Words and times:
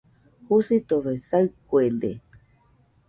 Jusitofe 0.47 1.13
saɨkuede. 1.27 2.11